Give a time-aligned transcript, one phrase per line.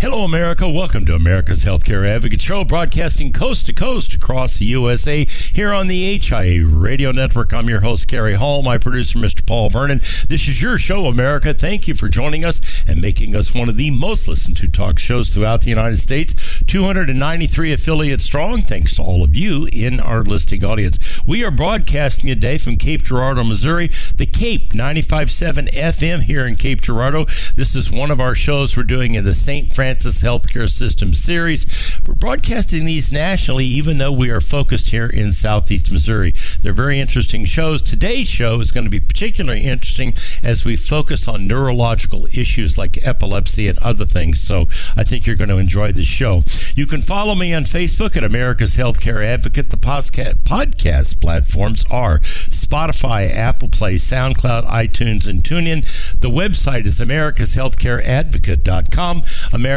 [0.00, 0.66] Hello, America.
[0.66, 5.88] Welcome to America's Healthcare Advocate Show, broadcasting coast to coast across the USA here on
[5.88, 7.52] the HIA Radio Network.
[7.52, 9.46] I'm your host, Cary Hall, my producer, Mr.
[9.46, 9.98] Paul Vernon.
[9.98, 11.52] This is your show, America.
[11.52, 14.98] Thank you for joining us and making us one of the most listened to talk
[14.98, 16.62] shows throughout the United States.
[16.66, 18.62] 293 affiliates strong.
[18.62, 21.22] Thanks to all of you in our listening audience.
[21.26, 26.80] We are broadcasting today from Cape Girardeau, Missouri, the Cape 95.7 FM here in Cape
[26.80, 27.26] Girardeau.
[27.54, 29.70] This is one of our shows we're doing in the St.
[29.70, 31.98] Francis Healthcare System series.
[32.06, 36.32] We're broadcasting these nationally, even though we are focused here in Southeast Missouri.
[36.62, 37.82] They're very interesting shows.
[37.82, 43.04] Today's show is going to be particularly interesting as we focus on neurological issues like
[43.04, 44.40] epilepsy and other things.
[44.40, 44.62] So
[44.96, 46.42] I think you're going to enjoy this show.
[46.76, 49.70] You can follow me on Facebook at America's Healthcare Advocate.
[49.70, 55.80] The podcast platforms are Spotify, Apple Play, SoundCloud, iTunes, and TuneIn.
[56.20, 59.22] The website is americashealthcareadvocate.com.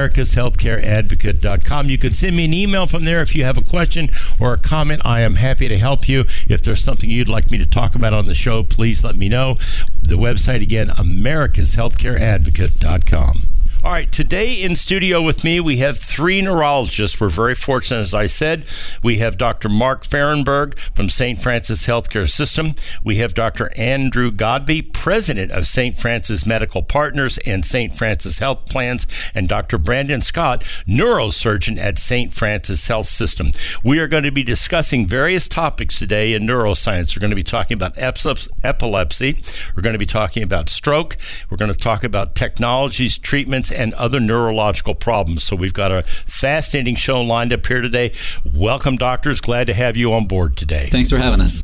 [0.09, 1.89] Americashealthcareadvocate.com.
[1.89, 4.57] You can send me an email from there if you have a question or a
[4.57, 5.05] comment.
[5.05, 6.21] I am happy to help you.
[6.21, 9.27] If there's something you'd like me to talk about on the show, please let me
[9.29, 9.55] know.
[10.01, 13.41] The website again, americashealthcareadvocate.com.
[13.85, 17.19] All right, today in studio with me, we have three neurologists.
[17.19, 18.63] We're very fortunate, as I said.
[19.03, 19.67] We have Dr.
[19.67, 21.37] Mark Farrenburg from St.
[21.37, 22.75] Francis Healthcare System.
[23.03, 23.77] We have Dr.
[23.77, 25.97] Andrew Godbey, president of St.
[25.97, 27.93] Francis Medical Partners and St.
[27.93, 29.77] Francis Health Plans, and Dr.
[29.77, 32.33] Brandon Scott, neurosurgeon at St.
[32.33, 33.51] Francis Health System.
[33.83, 37.17] We are going to be discussing various topics today in neuroscience.
[37.17, 39.35] We're going to be talking about epilepsy.
[39.75, 41.17] We're going to be talking about stroke.
[41.49, 45.43] We're going to talk about technologies, treatments, and other neurological problems.
[45.43, 48.13] So we've got a fascinating show lined up here today.
[48.45, 49.41] Welcome, doctors.
[49.41, 50.87] Glad to have you on board today.
[50.91, 51.63] Thanks for having us.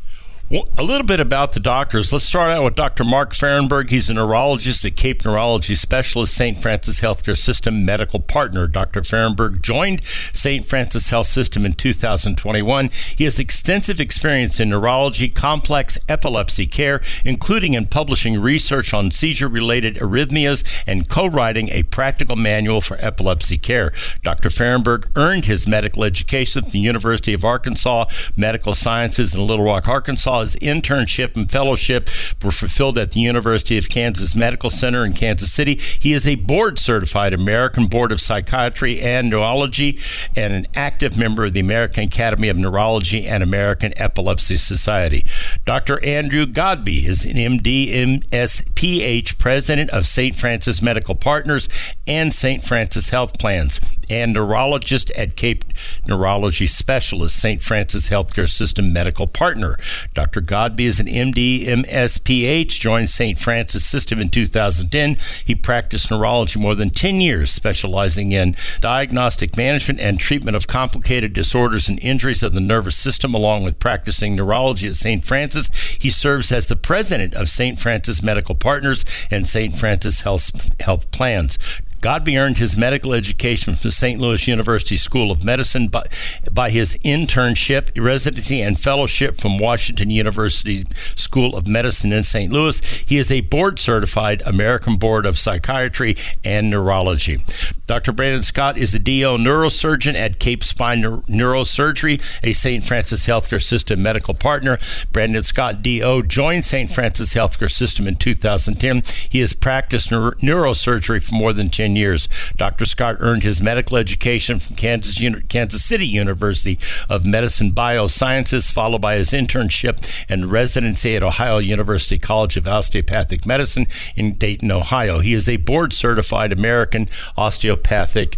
[0.52, 2.12] Well, a little bit about the doctors.
[2.12, 3.04] Let's start out with Dr.
[3.04, 3.88] Mark Farrenburg.
[3.88, 6.58] He's a neurologist at Cape Neurology Specialist, St.
[6.58, 8.66] Francis Healthcare System medical partner.
[8.66, 9.02] Dr.
[9.02, 10.66] Farrenburg joined St.
[10.66, 12.88] Francis Health System in 2021.
[13.16, 19.46] He has extensive experience in neurology, complex epilepsy care, including in publishing research on seizure
[19.46, 23.92] related arrhythmias and co writing a practical manual for epilepsy care.
[24.24, 24.48] Dr.
[24.48, 28.06] Farrenburg earned his medical education at the University of Arkansas
[28.36, 30.39] Medical Sciences in Little Rock, Arkansas.
[30.40, 32.08] His internship and fellowship
[32.42, 35.78] were fulfilled at the University of Kansas Medical Center in Kansas City.
[36.00, 39.98] He is a board certified American Board of Psychiatry and Neurology
[40.36, 45.24] and an active member of the American Academy of Neurology and American Epilepsy Society.
[45.64, 46.04] Dr.
[46.04, 50.34] Andrew Godbey is an MD, MSPH president of St.
[50.36, 52.62] Francis Medical Partners and St.
[52.62, 53.80] Francis Health Plans
[54.10, 55.64] and neurologist at Cape
[56.06, 57.62] Neurology Specialist, St.
[57.62, 59.76] Francis Healthcare System medical partner.
[60.14, 60.40] Dr.
[60.40, 63.38] Godbey is an MD, MSPH, joined St.
[63.38, 65.16] Francis System in 2010.
[65.46, 71.32] He practiced neurology more than 10 years, specializing in diagnostic management and treatment of complicated
[71.32, 75.24] disorders and injuries of the nervous system, along with practicing neurology at St.
[75.24, 75.68] Francis.
[76.00, 77.78] He serves as the president of St.
[77.78, 79.76] Francis Medical Partners and St.
[79.76, 81.80] Francis Health, Health Plans.
[82.00, 84.18] Godbey earned his medical education from the St.
[84.18, 86.04] Louis University School of Medicine by,
[86.50, 92.50] by his internship, residency, and fellowship from Washington University School of Medicine in St.
[92.50, 92.80] Louis.
[93.06, 97.38] He is a board certified American Board of Psychiatry and Neurology.
[97.86, 98.12] Dr.
[98.12, 102.84] Brandon Scott is a DO neurosurgeon at Cape Spine Neurosurgery, a St.
[102.84, 104.78] Francis Healthcare System medical partner.
[105.12, 106.88] Brandon Scott, DO, joined St.
[106.88, 109.02] Francis Healthcare System in 2010.
[109.28, 112.28] He has practiced neur- neurosurgery for more than 10 years.
[112.56, 112.84] Dr.
[112.84, 116.78] Scott earned his medical education from Kansas, Kansas City University
[117.08, 123.46] of Medicine Biosciences, followed by his internship and residency at Ohio University College of Osteopathic
[123.46, 125.20] Medicine in Dayton, Ohio.
[125.20, 128.36] He is a board certified American osteopathic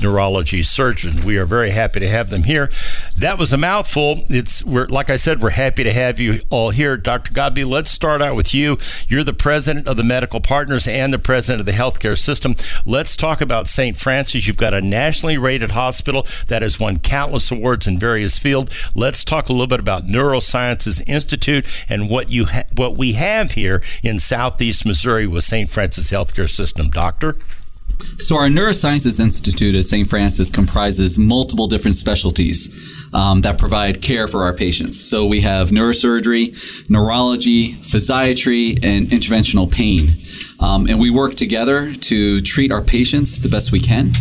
[0.00, 1.24] neurology surgeon.
[1.24, 2.70] We are very happy to have them here.
[3.18, 4.24] That was a mouthful.
[4.28, 7.32] It's we're like I said, we're happy to have you all here, Dr.
[7.32, 7.66] Godbey.
[7.66, 8.76] Let's start out with you.
[9.08, 12.54] You're the president of the Medical Partners and the president of the healthcare system.
[12.84, 13.96] Let's talk about St.
[13.96, 14.46] Francis.
[14.46, 18.90] You've got a nationally rated hospital that has won countless awards in various fields.
[18.94, 23.52] Let's talk a little bit about Neurosciences Institute and what you ha- what we have
[23.52, 25.70] here in Southeast Missouri with St.
[25.70, 26.88] Francis Healthcare System.
[26.88, 27.34] Doctor.
[28.18, 30.08] So, our Neurosciences Institute at St.
[30.08, 34.98] Francis comprises multiple different specialties um, that provide care for our patients.
[35.00, 36.56] So, we have neurosurgery,
[36.88, 40.24] neurology, physiatry, and interventional pain.
[40.60, 44.12] Um, and we work together to treat our patients the best we can.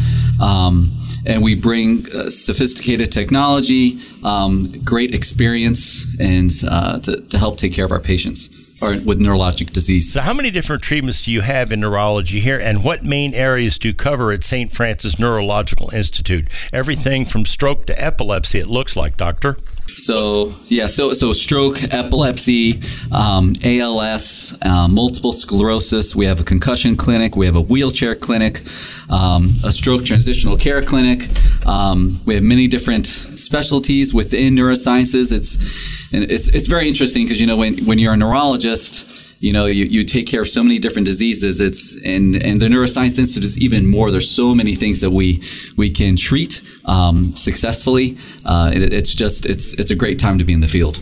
[0.41, 0.91] Um,
[1.25, 7.73] and we bring uh, sophisticated technology, um, great experience, and uh, to, to help take
[7.73, 10.11] care of our patients or with neurologic disease.
[10.11, 13.77] So, how many different treatments do you have in neurology here, and what main areas
[13.77, 14.71] do you cover at St.
[14.71, 16.47] Francis Neurological Institute?
[16.73, 19.57] Everything from stroke to epilepsy, it looks like, Doctor.
[19.95, 22.81] So yeah, so so stroke, epilepsy,
[23.11, 26.15] um, ALS, uh, multiple sclerosis.
[26.15, 27.35] We have a concussion clinic.
[27.35, 28.61] We have a wheelchair clinic,
[29.09, 31.29] um, a stroke transitional care clinic.
[31.65, 35.31] Um, we have many different specialties within neurosciences.
[35.31, 39.51] It's and it's it's very interesting because you know when when you're a neurologist you
[39.51, 41.59] know, you, you take care of so many different diseases.
[41.59, 44.09] It's and and the Neuroscience Institute is even more.
[44.09, 45.43] There's so many things that we
[45.75, 48.17] we can treat um, successfully.
[48.45, 50.97] Uh, it, it's just it's it's a great time to be in the field.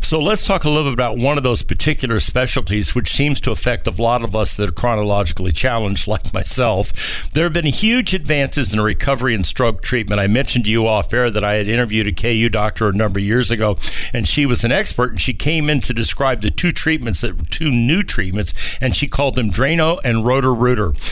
[0.00, 3.50] So let's talk a little bit about one of those particular specialties, which seems to
[3.50, 7.30] affect a lot of us that are chronologically challenged, like myself.
[7.32, 10.20] There have been huge advances in recovery and stroke treatment.
[10.20, 13.18] I mentioned to you off air that I had interviewed a KU doctor a number
[13.18, 13.76] of years ago,
[14.12, 17.50] and she was an expert, and she came in to describe the two treatments, that
[17.50, 20.92] two new treatments, and she called them Drano and Roto-Rooter.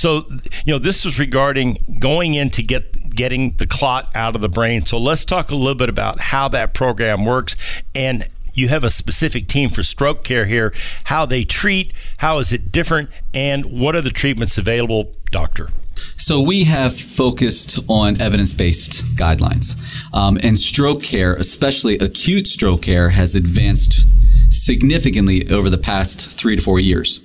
[0.00, 0.24] So,
[0.64, 4.48] you know, this is regarding going in to get getting the clot out of the
[4.48, 4.80] brain.
[4.80, 8.88] So let's talk a little bit about how that program works and you have a
[8.88, 10.72] specific team for stroke care here,
[11.04, 15.68] how they treat, how is it different, and what are the treatments available, doctor?
[16.16, 19.76] So we have focused on evidence-based guidelines,
[20.14, 24.06] um, and stroke care, especially acute stroke care, has advanced
[24.50, 27.20] significantly over the past three to four years.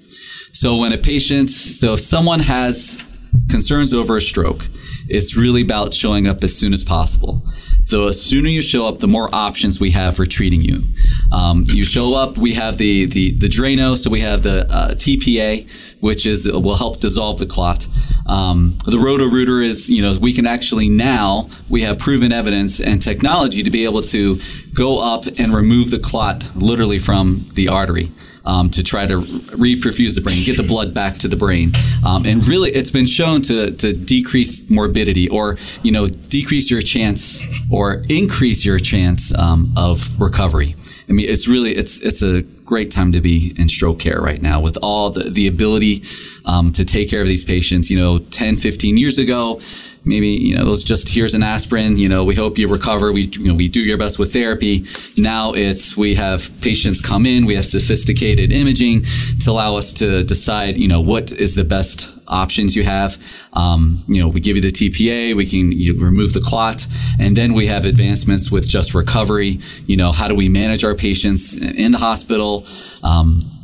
[0.51, 3.01] So when a patient, so if someone has
[3.49, 4.67] concerns over a stroke,
[5.07, 7.43] it's really about showing up as soon as possible.
[7.87, 10.83] The sooner you show up, the more options we have for treating you.
[11.31, 14.89] Um, you show up, we have the, the, the Drano, so we have the uh,
[14.95, 15.67] TPA,
[15.99, 17.87] which is will help dissolve the clot.
[18.25, 22.99] Um, the Roto-Rooter is, you know, we can actually now we have proven evidence and
[22.99, 24.39] technology to be able to
[24.73, 28.11] go up and remove the clot literally from the artery
[28.45, 31.73] um, to try to reperfuse the brain, get the blood back to the brain.
[32.05, 36.81] Um, and really, it's been shown to, to decrease morbidity or, you know, decrease your
[36.81, 40.75] chance or increase your chance um, of recovery.
[41.07, 44.41] I mean, it's really, it's, it's a great time to be in stroke care right
[44.41, 46.03] now with all the, the ability
[46.45, 47.91] um, to take care of these patients.
[47.91, 49.61] You know, 10, 15 years ago,
[50.05, 53.11] maybe you know it was just here's an aspirin you know we hope you recover.
[53.11, 54.85] We you know we do your best with therapy.
[55.17, 59.03] Now it's we have patients come in we have sophisticated imaging
[59.43, 63.21] to allow us to decide you know what is the best options you have.
[63.53, 66.85] Um, you know we give you the tpa we can you remove the clot
[67.19, 69.59] and then we have advancements with just recovery.
[69.87, 72.65] You know how do we manage our patients in the hospital?
[73.03, 73.54] Um,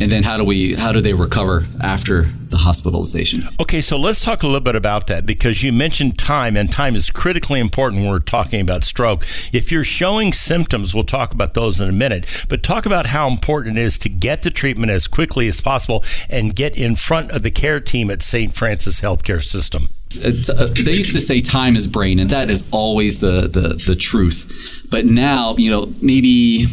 [0.00, 3.42] and then how do we how do they recover after the hospitalization?
[3.60, 6.94] Okay so let's talk a little bit about that because you mentioned time and time
[6.94, 9.22] is critically important when we're talking about stroke.
[9.52, 13.28] If you're showing symptoms we'll talk about those in a minute but talk about how
[13.28, 17.30] important it is to get the treatment as quickly as possible and get in front
[17.32, 19.88] of the care team at st francis healthcare system.
[20.24, 23.94] Uh, they used to say time is brain and that is always the, the, the
[23.94, 24.84] truth.
[24.90, 26.66] But now you know maybe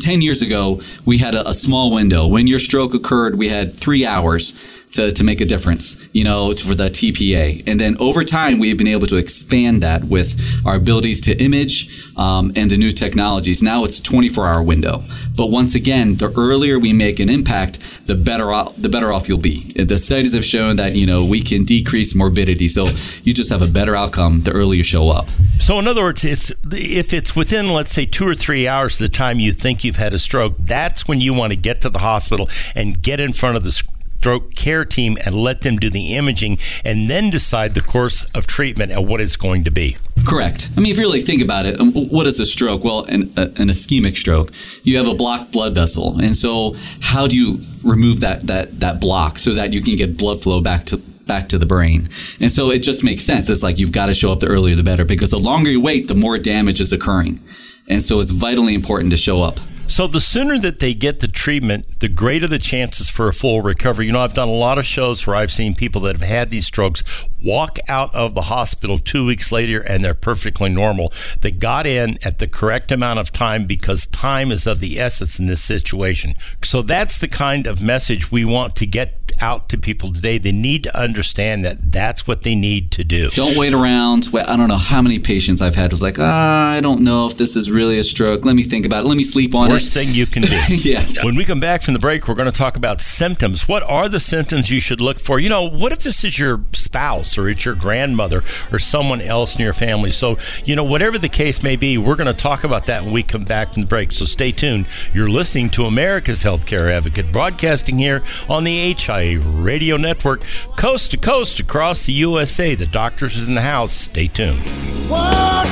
[0.00, 2.26] 10 years ago, we had a, a, small window.
[2.26, 4.52] When your stroke occurred, we had three hours
[4.92, 7.64] to, to make a difference, you know, for the TPA.
[7.66, 12.06] And then over time, we've been able to expand that with our abilities to image
[12.16, 13.62] um, and the new technologies.
[13.62, 15.04] Now it's 24 hour window.
[15.34, 19.28] But once again, the earlier we make an impact, the better off, the better off
[19.28, 19.72] you'll be.
[19.72, 22.68] The studies have shown that, you know, we can decrease morbidity.
[22.68, 22.88] So
[23.22, 25.28] you just have a better outcome the earlier you show up.
[25.58, 29.10] So in other words, it's if it's within let's say 2 or 3 hours of
[29.10, 31.88] the time you think you've had a stroke, that's when you want to get to
[31.88, 33.82] the hospital and get in front of the
[34.22, 38.46] stroke care team and let them do the imaging and then decide the course of
[38.46, 39.96] treatment and what it's going to be.
[40.24, 40.70] Correct.
[40.76, 42.84] I mean, if you really think about it, um, what is a stroke?
[42.84, 44.52] Well, an, an ischemic stroke,
[44.84, 46.20] you have a blocked blood vessel.
[46.20, 50.16] And so how do you remove that, that, that block so that you can get
[50.16, 52.08] blood flow back to back to the brain.
[52.40, 53.48] And so it just makes sense.
[53.48, 55.80] It's like you've got to show up the earlier the better because the longer you
[55.80, 57.40] wait, the more damage is occurring.
[57.88, 59.58] And so it's vitally important to show up.
[59.86, 63.60] So the sooner that they get the treatment, the greater the chances for a full
[63.60, 64.06] recovery.
[64.06, 66.50] You know, I've done a lot of shows where I've seen people that have had
[66.50, 71.12] these strokes walk out of the hospital two weeks later and they're perfectly normal.
[71.40, 75.38] They got in at the correct amount of time because time is of the essence
[75.38, 76.34] in this situation.
[76.62, 80.38] So that's the kind of message we want to get out to people today.
[80.38, 83.28] They need to understand that that's what they need to do.
[83.30, 84.28] Don't wait around.
[84.34, 87.36] I don't know how many patients I've had was like, ah, I don't know if
[87.36, 88.44] this is really a stroke.
[88.44, 89.08] Let me think about it.
[89.08, 90.48] Let me sleep on Worst thing you can do.
[90.68, 91.24] yes.
[91.24, 93.66] When we come back from the break, we're going to talk about symptoms.
[93.66, 95.38] What are the symptoms you should look for?
[95.38, 99.56] You know, what if this is your spouse or it's your grandmother or someone else
[99.56, 100.10] in your family?
[100.10, 100.36] So,
[100.66, 103.22] you know, whatever the case may be, we're going to talk about that when we
[103.22, 104.12] come back from the break.
[104.12, 104.88] So stay tuned.
[105.14, 110.42] You're listening to America's Healthcare Advocate, broadcasting here on the HIA Radio Network,
[110.76, 112.74] coast to coast across the USA.
[112.74, 113.92] The doctors is in the house.
[113.92, 114.60] Stay tuned.
[115.08, 115.62] Whoa,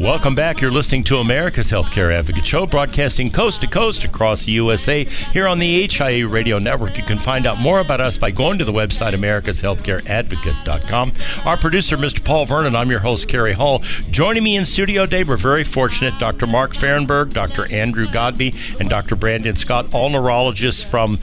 [0.00, 0.60] Welcome back.
[0.62, 5.46] You're listening to America's Healthcare Advocate Show, broadcasting coast to coast across the USA here
[5.46, 6.96] on the HIA Radio Network.
[6.96, 11.12] You can find out more about us by going to the website americashealthcareadvocate.com.
[11.44, 12.24] Our producer, Mr.
[12.24, 13.80] Paul Vernon, I'm your host, Cary Hall.
[14.10, 16.46] Joining me in studio today, we're very fortunate, Dr.
[16.46, 17.70] Mark Farrenburg, Dr.
[17.70, 19.16] Andrew Godbey, and Dr.
[19.16, 21.18] Brandon Scott, all neurologists from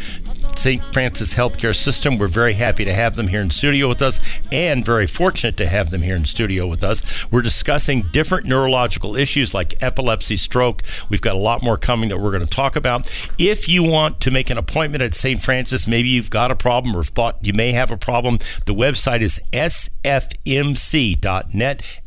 [0.57, 0.81] St.
[0.93, 2.17] Francis Healthcare System.
[2.17, 5.67] We're very happy to have them here in studio with us and very fortunate to
[5.67, 7.31] have them here in studio with us.
[7.31, 10.81] We're discussing different neurological issues like epilepsy, stroke.
[11.09, 13.05] We've got a lot more coming that we're going to talk about.
[13.37, 15.39] If you want to make an appointment at St.
[15.39, 19.21] Francis, maybe you've got a problem or thought you may have a problem, the website
[19.21, 20.01] is sfmc.net,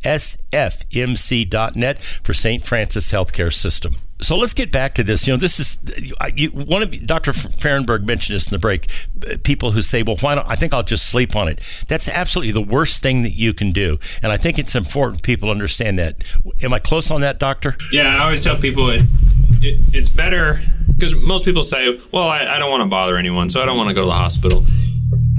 [0.03, 2.63] sfmc.net for St.
[2.63, 5.27] Francis Healthcare System so let's get back to this.
[5.27, 5.79] You know, this is
[6.35, 7.31] you, one of Dr.
[7.31, 8.87] Farrenburg mentioned this in the break.
[9.43, 12.53] People who say, "Well, why don't I think I'll just sleep on it?" That's absolutely
[12.53, 16.23] the worst thing that you can do, and I think it's important people understand that.
[16.63, 17.75] Am I close on that, Doctor?
[17.91, 19.01] Yeah, I always tell people it,
[19.61, 23.49] it it's better because most people say, "Well, I, I don't want to bother anyone,
[23.49, 24.65] so I don't want to go to the hospital."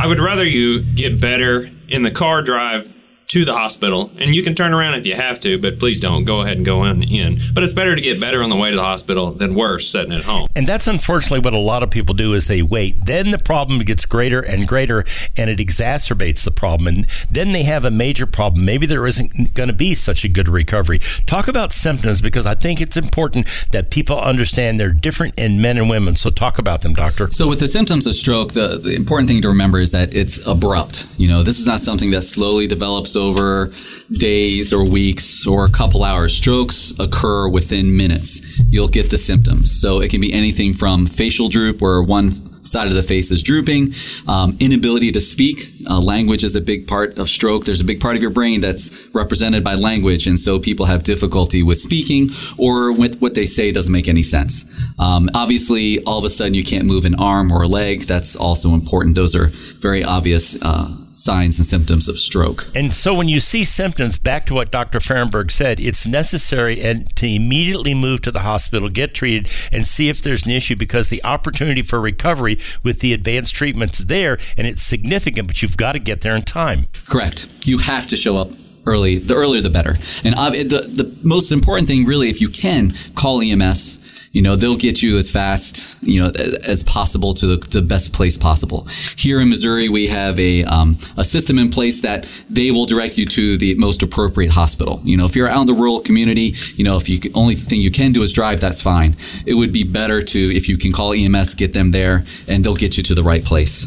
[0.01, 2.92] I would rather you get better in the car drive
[3.33, 6.27] to the hospital, and you can turn around if you have to, but please don't
[6.27, 7.03] go ahead and go in.
[7.03, 7.41] in.
[7.55, 10.13] But it's better to get better on the way to the hospital than worse sitting
[10.13, 10.49] at home.
[10.55, 13.07] And that's unfortunately what a lot of people do is they wait.
[13.07, 16.87] Then the problem gets greater and greater, and it exacerbates the problem.
[16.89, 18.67] And then they have a major problem.
[18.67, 20.99] Maybe there isn't going to be such a good recovery.
[21.25, 25.79] Talk about symptoms because I think it's important that people understand they're different in men
[25.79, 26.17] and women.
[26.17, 27.31] So talk about them, doctor.
[27.31, 30.47] So with the symptoms of stroke, the, the important thing to remember is that it's
[30.47, 31.07] abrupt.
[31.17, 33.73] You know, this is not something that slowly develops over
[34.11, 36.35] days or weeks or a couple hours.
[36.35, 38.61] Strokes occur within minutes.
[38.69, 39.71] You'll get the symptoms.
[39.71, 43.43] So it can be anything from facial droop where one side of the face is
[43.43, 43.95] drooping,
[44.29, 45.73] um, inability to speak.
[45.89, 47.65] Uh, language is a big part of stroke.
[47.65, 50.27] There's a big part of your brain that's represented by language.
[50.27, 54.23] And so people have difficulty with speaking or with what they say doesn't make any
[54.23, 54.65] sense.
[54.99, 58.03] Um, obviously, all of a sudden you can't move an arm or a leg.
[58.03, 59.17] That's also important.
[59.17, 59.47] Those are
[59.81, 62.69] very obvious uh, signs and symptoms of stroke.
[62.75, 64.99] And so when you see symptoms, back to what Dr.
[64.99, 70.09] Farrenburg said, it's necessary and to immediately move to the hospital, get treated, and see
[70.09, 74.67] if there's an issue because the opportunity for recovery with the advanced treatments there and
[74.67, 76.87] it's significant, but you've got to get there in time.
[77.07, 77.47] Correct.
[77.63, 78.49] You have to show up
[78.87, 79.19] early.
[79.19, 79.99] The earlier, the better.
[80.25, 84.02] And uh, the, the most important thing, really, if you can, call EMS.
[84.33, 86.31] You know, they'll get you as fast, you know,
[86.65, 88.87] as possible to the, the best place possible.
[89.17, 93.19] Here in Missouri, we have a, um, a system in place that they will direct
[93.19, 95.03] you to the most appropriate hospital.
[95.05, 97.81] You know, if you're out in the rural community, you know, if you only thing
[97.81, 99.17] you can do is drive, that's fine.
[99.45, 102.75] It would be better to, if you can call EMS, get them there, and they'll
[102.75, 103.87] get you to the right place.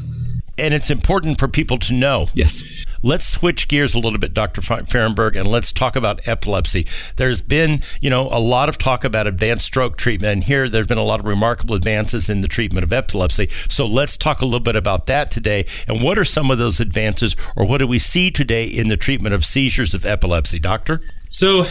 [0.57, 2.27] And it's important for people to know.
[2.33, 2.85] Yes.
[3.05, 4.61] Let's switch gears a little bit, Dr.
[4.61, 6.87] Farrenburg, and let's talk about epilepsy.
[7.17, 10.87] There's been, you know, a lot of talk about advanced stroke treatment, and here there's
[10.87, 13.45] been a lot of remarkable advances in the treatment of epilepsy.
[13.45, 15.67] So let's talk a little bit about that today.
[15.87, 18.97] And what are some of those advances, or what do we see today in the
[18.97, 20.99] treatment of seizures of epilepsy, Doctor?
[21.29, 21.65] So,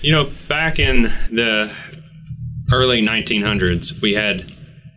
[0.00, 1.72] you know, back in the
[2.72, 4.52] early 1900s, we had,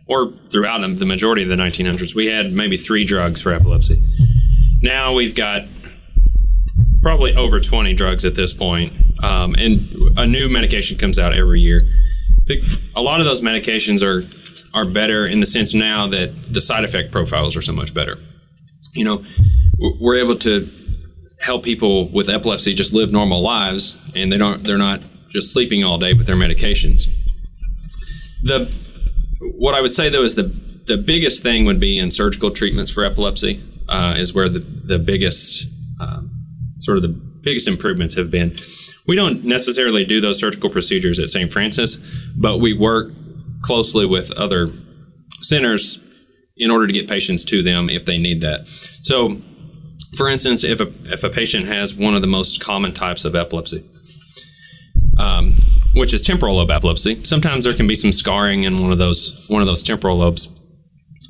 [0.08, 4.02] or throughout the majority of the 1900s, we had maybe three drugs for epilepsy.
[4.82, 5.62] Now we've got
[7.04, 11.60] probably over 20 drugs at this point, um, and a new medication comes out every
[11.60, 11.82] year.
[12.96, 14.28] A lot of those medications are
[14.74, 18.18] are better in the sense now that the side effect profiles are so much better.
[18.94, 19.24] You know,
[20.00, 20.68] we're able to
[21.40, 25.84] help people with epilepsy just live normal lives, and they don't they're not just sleeping
[25.84, 27.04] all day with their medications.
[28.42, 28.72] The
[29.58, 30.44] what I would say though is the
[30.86, 34.98] the biggest thing would be in surgical treatments for epilepsy uh, is where the the
[34.98, 35.66] biggest
[36.00, 36.33] um,
[36.84, 37.08] sort of the
[37.42, 38.56] biggest improvements have been.
[39.06, 41.50] We don't necessarily do those surgical procedures at St.
[41.52, 41.96] Francis,
[42.36, 43.12] but we work
[43.62, 44.72] closely with other
[45.40, 45.98] centers
[46.56, 48.68] in order to get patients to them if they need that.
[49.02, 49.40] So,
[50.16, 53.34] for instance, if a if a patient has one of the most common types of
[53.34, 53.84] epilepsy,
[55.18, 55.60] um,
[55.94, 59.44] which is temporal lobe epilepsy, sometimes there can be some scarring in one of those
[59.48, 60.48] one of those temporal lobes,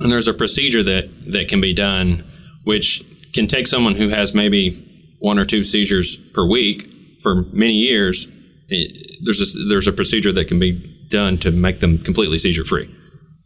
[0.00, 2.24] and there's a procedure that that can be done,
[2.64, 4.93] which can take someone who has maybe
[5.24, 6.86] one or two seizures per week
[7.22, 8.26] for many years.
[8.68, 12.64] It, there's a, there's a procedure that can be done to make them completely seizure
[12.64, 12.94] free.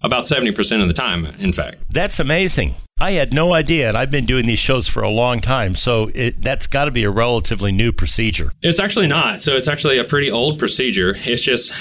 [0.03, 1.79] About 70% of the time, in fact.
[1.91, 2.75] That's amazing.
[3.01, 6.11] I had no idea, and I've been doing these shows for a long time, so
[6.15, 8.51] it, that's got to be a relatively new procedure.
[8.61, 9.41] It's actually not.
[9.41, 11.17] So it's actually a pretty old procedure.
[11.17, 11.73] It's just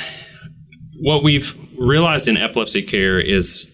[1.00, 3.74] what we've realized in epilepsy care is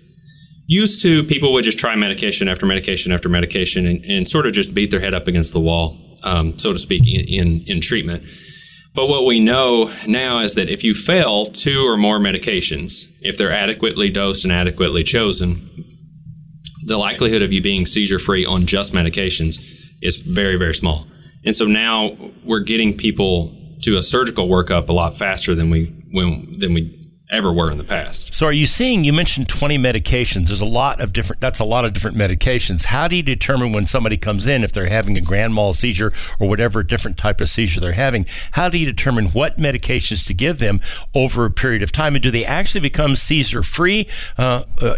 [0.68, 4.54] used to people would just try medication after medication after medication and, and sort of
[4.54, 8.24] just beat their head up against the wall, um, so to speak, in, in, treatment.
[8.96, 13.38] But what we know now is that if you fail two or more medications, if
[13.38, 15.70] they're adequately dosed and adequately chosen,
[16.86, 19.56] the likelihood of you being seizure free on just medications
[20.02, 21.08] is very, very small.
[21.46, 25.86] And so now we're getting people to a surgical workup a lot faster than we
[26.12, 28.34] when, than we ever were in the past.
[28.34, 30.48] So are you seeing you mentioned 20 medications.
[30.48, 32.86] There's a lot of different that's a lot of different medications.
[32.86, 36.12] How do you determine when somebody comes in if they're having a grand mal seizure
[36.40, 38.26] or whatever different type of seizure they're having?
[38.52, 40.82] How do you determine what medications to give them
[41.16, 42.16] over a period of time?
[42.16, 44.96] And do they actually become seizure free uh, uh,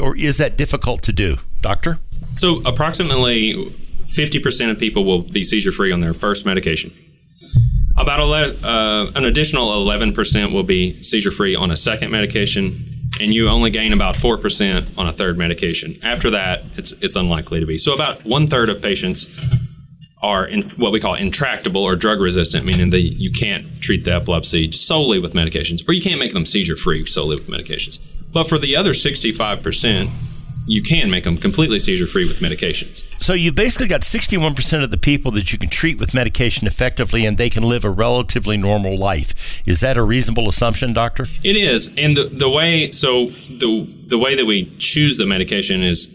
[0.00, 1.36] or is that difficult to do?
[1.60, 1.98] Doctor?
[2.34, 6.92] So approximately 50% of people will be seizure free on their first medication
[7.96, 13.32] about 11, uh, an additional 11% will be seizure free on a second medication, and
[13.32, 15.98] you only gain about 4% on a third medication.
[16.02, 17.78] After that, it's, it's unlikely to be.
[17.78, 19.30] So, about one third of patients
[20.22, 24.14] are in what we call intractable or drug resistant, meaning that you can't treat the
[24.14, 28.00] epilepsy solely with medications, or you can't make them seizure free solely with medications.
[28.32, 30.33] But for the other 65%,
[30.66, 33.02] you can make them completely seizure free with medications.
[33.20, 37.26] So you've basically got 61% of the people that you can treat with medication effectively
[37.26, 39.62] and they can live a relatively normal life.
[39.66, 41.26] Is that a reasonable assumption, doctor?
[41.42, 41.92] It is.
[41.96, 46.12] And the, the way so the the way that we choose the medication is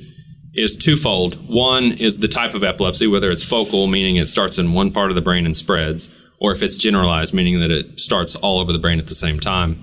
[0.53, 1.47] is twofold.
[1.47, 5.12] One is the type of epilepsy, whether it's focal, meaning it starts in one part
[5.12, 8.73] of the brain and spreads, or if it's generalized, meaning that it starts all over
[8.73, 9.81] the brain at the same time.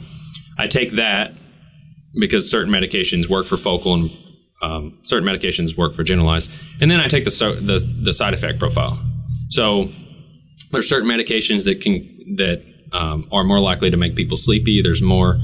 [0.59, 1.33] I take that
[2.19, 4.11] because certain medications work for focal and
[4.67, 6.51] um, certain medications work for generalized,
[6.81, 7.31] and then I take the,
[7.71, 8.99] the the side effect profile.
[9.49, 9.91] So
[10.73, 11.95] there's certain medications that can
[12.37, 12.59] that
[12.93, 14.83] um, are more likely to make people sleepy.
[14.83, 15.39] There's more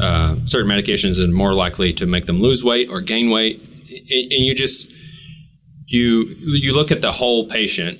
[0.00, 3.60] uh, certain medications that are more likely to make them lose weight or gain weight,
[3.60, 4.92] and, and you just
[5.86, 7.98] you you look at the whole patient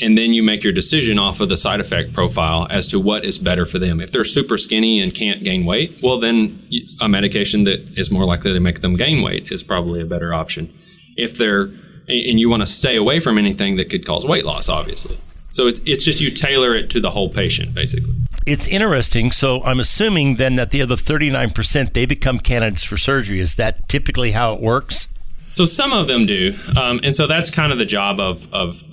[0.00, 3.24] and then you make your decision off of the side effect profile as to what
[3.24, 4.00] is better for them.
[4.00, 6.66] If they're super skinny and can't gain weight, well, then
[7.00, 10.32] a medication that is more likely to make them gain weight is probably a better
[10.32, 10.72] option.
[11.16, 14.68] If they're, and you want to stay away from anything that could cause weight loss,
[14.68, 15.16] obviously.
[15.52, 18.14] So it's just you tailor it to the whole patient, basically.
[18.46, 19.30] It's interesting.
[19.30, 23.40] So I'm assuming then that the other 39% they become candidates for surgery.
[23.40, 25.08] Is that typically how it works?
[25.48, 28.84] So some of them do, um, and so that's kind of the job of of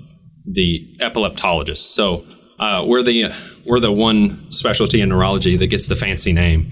[0.47, 1.93] the epileptologist.
[1.93, 2.25] So
[2.59, 3.31] uh, we're the
[3.65, 6.71] we're the one specialty in neurology that gets the fancy name.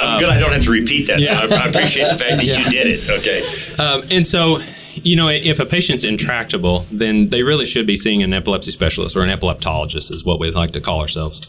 [0.00, 0.30] I'm good.
[0.30, 1.20] I don't have to repeat that.
[1.20, 1.46] Yeah.
[1.46, 2.58] So I, I, appreciate the fact that yeah.
[2.58, 3.10] you did it.
[3.10, 3.74] Okay.
[3.76, 4.58] Um, and so,
[4.94, 9.16] you know, if a patient's intractable, then they really should be seeing an epilepsy specialist
[9.16, 11.46] or an epileptologist, is what we like to call ourselves.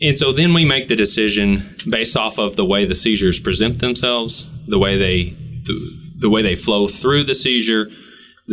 [0.00, 3.80] And so then we make the decision based off of the way the seizures present
[3.80, 5.30] themselves, the way they
[5.64, 7.88] the, the way they flow through the seizure,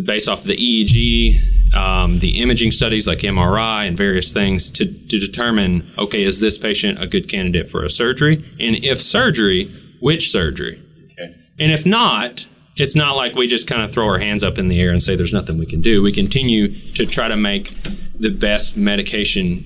[0.06, 4.86] based off of the EEG, um, the imaging studies like MRI and various things to,
[4.86, 8.36] to determine okay, is this patient a good candidate for a surgery?
[8.60, 10.82] And if surgery, which surgery?
[11.12, 11.36] Okay.
[11.60, 14.70] And if not, it's not like we just kind of throw our hands up in
[14.70, 16.02] the air and say there's nothing we can do.
[16.02, 17.74] We continue to try to make
[18.18, 19.66] the best medication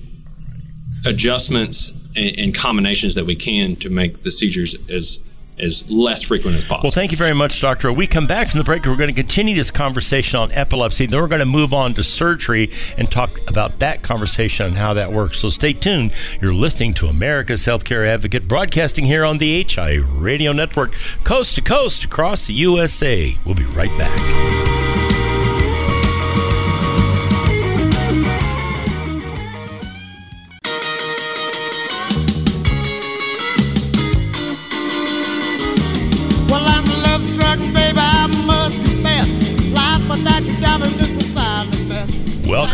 [1.04, 5.18] adjustments and, and combinations that we can to make the seizures as
[5.58, 6.84] as less frequent as possible.
[6.84, 7.92] Well, thank you very much, Doctor.
[7.92, 8.84] We come back from the break.
[8.84, 11.06] We're going to continue this conversation on epilepsy.
[11.06, 14.94] Then we're going to move on to surgery and talk about that conversation and how
[14.94, 15.40] that works.
[15.40, 16.12] So stay tuned.
[16.40, 20.92] You're listening to America's Healthcare Advocate, broadcasting here on the HI Radio Network,
[21.24, 23.36] coast to coast across the USA.
[23.44, 24.95] We'll be right back.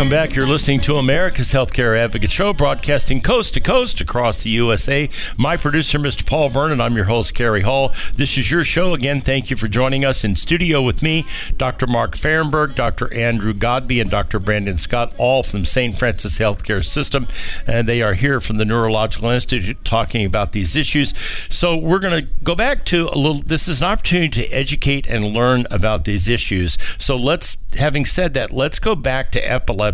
[0.03, 0.35] Welcome back.
[0.35, 5.09] You're listening to America's Healthcare Advocate Show, broadcasting coast to coast across the USA.
[5.37, 6.27] My producer, Mr.
[6.27, 6.81] Paul Vernon.
[6.81, 7.91] I'm your host, Cary Hall.
[8.12, 8.95] This is your show.
[8.95, 11.25] Again, thank you for joining us in studio with me,
[11.57, 11.87] Dr.
[11.87, 13.15] Mark Farrenburg, Dr.
[13.15, 14.41] Andrew Godbey, and Dr.
[14.41, 15.97] Brandon Scott, all from St.
[15.97, 17.29] Francis Healthcare System.
[17.73, 21.17] And they are here from the Neurological Institute talking about these issues.
[21.49, 25.07] So we're going to go back to a little, this is an opportunity to educate
[25.07, 26.77] and learn about these issues.
[27.01, 29.91] So let's, having said that, let's go back to epilepsy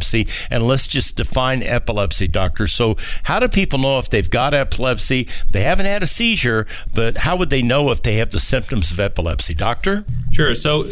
[0.50, 2.66] and let's just define epilepsy, doctor.
[2.66, 5.28] So, how do people know if they've got epilepsy?
[5.50, 8.92] They haven't had a seizure, but how would they know if they have the symptoms
[8.92, 10.04] of epilepsy, doctor?
[10.32, 10.54] Sure.
[10.54, 10.84] So,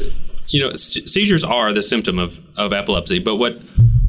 [0.48, 3.60] you know, seizures are the symptom of, of epilepsy, but what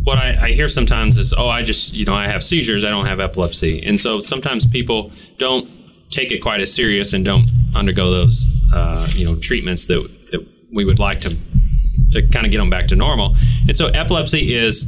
[0.04, 2.90] what I, I, hear sometimes is, oh, I just, you know, I have seizures, I
[2.90, 3.86] don't have epilepsy.
[3.86, 5.70] And so sometimes people don't
[6.10, 10.48] take it quite as serious and don't undergo those, uh, you know, treatments that, that
[10.72, 11.36] we would like to
[12.32, 13.36] kind of get them back to normal.
[13.68, 14.88] And so epilepsy is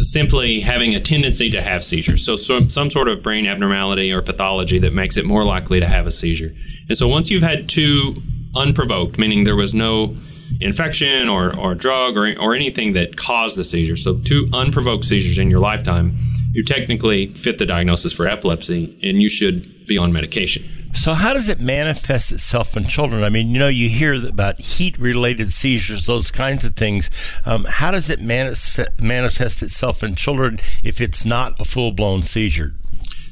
[0.00, 2.24] simply having a tendency to have seizures.
[2.24, 5.86] So some, some sort of brain abnormality or pathology that makes it more likely to
[5.86, 6.50] have a seizure.
[6.88, 8.22] And so once you've had two
[8.56, 10.16] unprovoked, meaning there was no
[10.60, 15.38] infection or, or drug or, or anything that caused the seizure, so two unprovoked seizures
[15.38, 16.18] in your lifetime,
[16.52, 20.64] you technically fit the diagnosis for epilepsy and you should be on medication.
[20.92, 23.22] So, how does it manifest itself in children?
[23.22, 27.10] I mean, you know, you hear about heat related seizures, those kinds of things.
[27.44, 32.22] Um, how does it manif- manifest itself in children if it's not a full blown
[32.22, 32.72] seizure?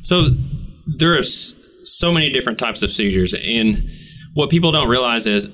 [0.03, 0.29] So,
[0.87, 3.35] there are so many different types of seizures.
[3.35, 3.91] And
[4.35, 5.49] what people don't realize is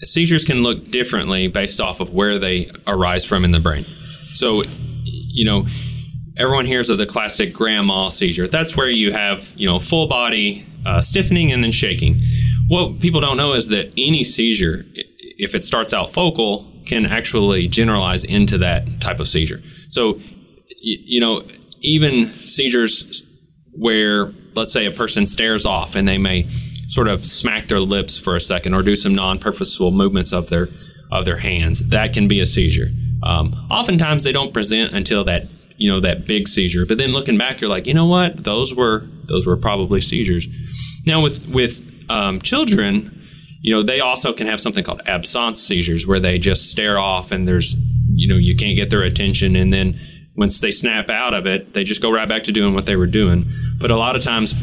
[0.00, 3.86] seizures can look differently based off of where they arise from in the brain.
[4.34, 4.64] So,
[5.04, 5.66] you know,
[6.38, 8.46] everyone hears of the classic grand mal seizure.
[8.46, 12.22] That's where you have, you know, full body uh, stiffening and then shaking.
[12.68, 17.68] What people don't know is that any seizure, if it starts out focal, can actually
[17.68, 19.60] generalize into that type of seizure.
[19.88, 20.20] So,
[20.80, 21.42] you know,
[21.80, 23.22] even seizures
[23.72, 26.48] where, let's say, a person stares off and they may
[26.88, 30.68] sort of smack their lips for a second or do some non-purposeful movements of their
[31.10, 32.88] of their hands, that can be a seizure.
[33.22, 35.48] Um, oftentimes, they don't present until that
[35.78, 36.84] you know that big seizure.
[36.84, 38.44] But then looking back, you're like, you know what?
[38.44, 40.46] Those were those were probably seizures.
[41.06, 43.26] Now with with um, children,
[43.60, 47.32] you know, they also can have something called absence seizures where they just stare off
[47.32, 47.74] and there's
[48.12, 49.98] you know you can't get their attention, and then
[50.36, 52.96] once they snap out of it, they just go right back to doing what they
[52.96, 53.50] were doing.
[53.78, 54.54] But a lot of times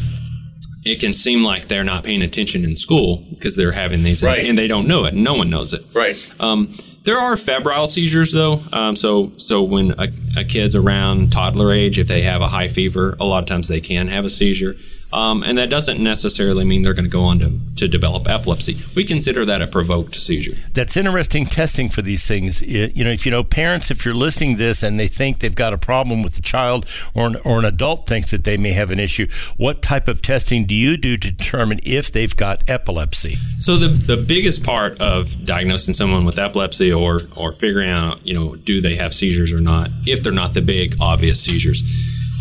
[0.86, 4.46] it can seem like they're not paying attention in school because they're having these, right.
[4.46, 5.14] and they don't know it.
[5.14, 5.82] No one knows it.
[5.94, 6.34] Right.
[6.40, 8.64] Um, there are febrile seizures though.
[8.74, 12.68] Um, so so when a, a, kid's around toddler age, if they have a high
[12.68, 14.76] fever, a lot of times they can have a seizure.
[15.14, 18.78] Um, and that doesn't necessarily mean they're going to go on to, to develop epilepsy.
[18.96, 20.56] We consider that a provoked seizure.
[20.74, 22.62] That's interesting testing for these things.
[22.62, 25.56] You know, if you know parents, if you're listening to this and they think they've
[25.56, 28.74] got a problem with the child or an, or an adult thinks that they may
[28.74, 32.68] have an issue, what type of testing do you do to determine if they've got
[32.70, 33.36] epilepsy?
[33.60, 38.34] So the, the biggest part of diagnosing someone with epilepsy or, or figuring out, you
[38.34, 41.84] know, do they have seizures or not, if they're not the big obvious seizures,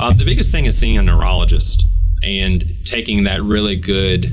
[0.01, 1.87] uh, the biggest thing is seeing a neurologist
[2.25, 4.33] and taking that really good,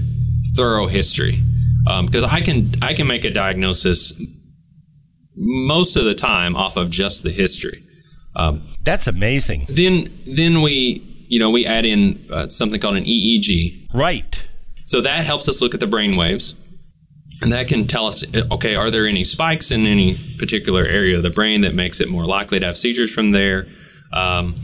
[0.56, 1.42] thorough history.
[1.84, 4.14] Because um, I can I can make a diagnosis
[5.36, 7.84] most of the time off of just the history.
[8.36, 9.66] Um, That's amazing.
[9.68, 13.94] Then then we you know we add in uh, something called an EEG.
[13.94, 14.48] Right.
[14.86, 16.56] So that helps us look at the brain waves.
[17.42, 21.24] And that can tell us, okay, are there any spikes in any particular area of
[21.24, 23.66] the brain that makes it more likely to have seizures from there?
[24.14, 24.62] Um,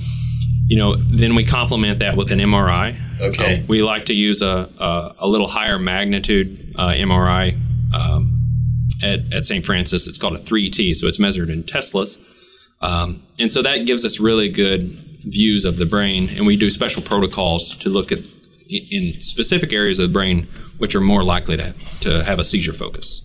[0.67, 3.21] you know, then we complement that with an MRI.
[3.21, 3.61] Okay.
[3.61, 7.57] Uh, we like to use a, a, a little higher magnitude uh, MRI
[7.93, 8.39] um,
[9.01, 9.63] at, at St.
[9.63, 10.07] Francis.
[10.07, 12.21] It's called a 3T, so it's measured in Teslas.
[12.81, 16.69] Um, and so that gives us really good views of the brain, and we do
[16.69, 18.19] special protocols to look at
[18.69, 20.43] in specific areas of the brain
[20.77, 23.21] which are more likely to, to have a seizure focus.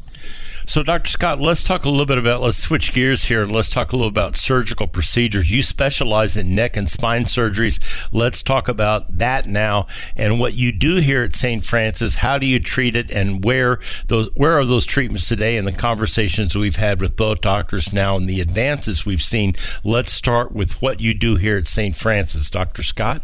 [0.65, 1.11] So, Dr.
[1.11, 3.97] Scott, let's talk a little bit about, let's switch gears here and let's talk a
[3.97, 5.53] little about surgical procedures.
[5.53, 8.09] You specialize in neck and spine surgeries.
[8.13, 11.65] Let's talk about that now and what you do here at St.
[11.65, 12.17] Francis.
[12.17, 15.73] How do you treat it and where those, where are those treatments today and the
[15.73, 19.55] conversations we've had with both doctors now and the advances we've seen?
[19.85, 21.97] Let's start with what you do here at St.
[21.97, 22.51] Francis.
[22.51, 22.83] Dr.
[22.83, 23.23] Scott?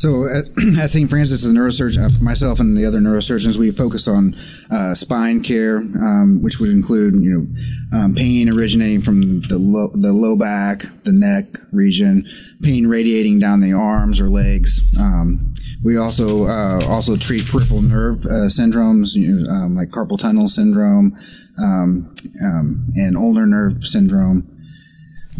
[0.00, 0.46] So at,
[0.78, 1.10] at St.
[1.10, 4.34] Francis, as a neurosurgeon, uh, myself and the other neurosurgeons, we focus on
[4.70, 9.88] uh, spine care, um, which would include, you know, um, pain originating from the low,
[9.92, 12.26] the low back, the neck region,
[12.62, 14.80] pain radiating down the arms or legs.
[14.98, 15.52] Um,
[15.84, 20.48] we also uh, also treat peripheral nerve uh, syndromes, you know, um, like carpal tunnel
[20.48, 21.14] syndrome
[21.62, 24.59] um, um, and ulnar nerve syndrome.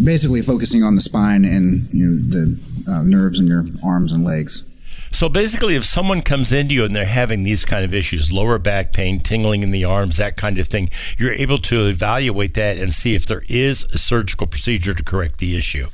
[0.02, 4.24] Basically focusing on the spine and you know the uh, nerves in your arms and
[4.24, 4.64] legs.
[5.12, 8.58] So basically, if someone comes into you and they're having these kind of issues, lower
[8.58, 12.78] back pain, tingling in the arms, that kind of thing, you're able to evaluate that
[12.78, 15.86] and see if there is a surgical procedure to correct the issue.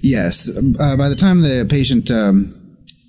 [0.00, 0.48] Yes.
[0.48, 2.54] Uh, by the time the patient um,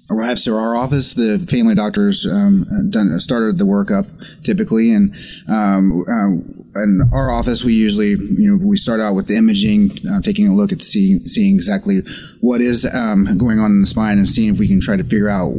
[0.10, 4.08] arrives to our office, the family doctors um, done started the workup
[4.44, 5.16] typically, and
[5.48, 9.92] um, uh, in our office we usually you know we start out with the imaging,
[10.12, 12.00] uh, taking a look at seeing seeing exactly
[12.42, 15.04] what is um, going on in the spine, and seeing if we can try to
[15.04, 15.52] figure out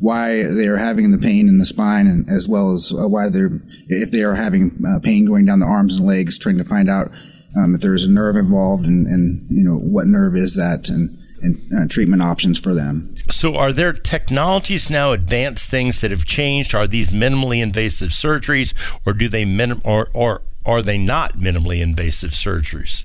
[0.00, 3.28] why they are having the pain in the spine, and as well as uh, why
[3.28, 3.50] they're
[3.88, 6.88] if they are having uh, pain going down the arms and legs, trying to find
[6.88, 7.08] out
[7.56, 11.18] um, if there's a nerve involved, and, and you know what nerve is that, and
[11.42, 13.14] and uh, treatment options for them.
[13.28, 16.74] So, are there technologies now, advanced things that have changed?
[16.74, 18.72] Are these minimally invasive surgeries,
[19.04, 23.04] or do they minim- or or are they not minimally invasive surgeries?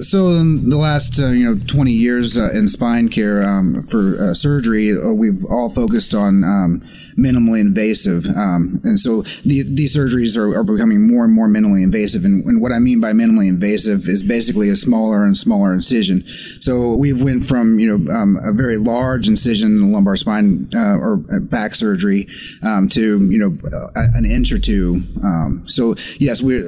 [0.00, 4.16] So in the last uh, you know 20 years uh, in spine care um, for
[4.18, 6.82] uh, surgery, uh, we've all focused on um,
[7.18, 11.82] minimally invasive, um, and so the, these surgeries are, are, becoming more and more minimally
[11.82, 12.24] invasive.
[12.24, 16.22] And, and, what I mean by minimally invasive is basically a smaller and smaller incision.
[16.60, 20.70] So we've went from you know um, a very large incision in the lumbar spine
[20.74, 22.28] uh, or back surgery
[22.62, 23.56] um, to you know
[23.94, 25.02] an inch or two.
[25.22, 26.62] Um, so yes, we